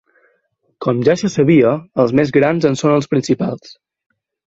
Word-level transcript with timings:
Com 0.85 1.01
ja 1.07 1.13
se 1.23 1.29
sabia, 1.33 1.73
els 2.03 2.13
més 2.21 2.31
grans 2.39 2.65
en 2.71 2.79
són 2.83 2.95
els 2.95 3.09
principals. 3.13 3.75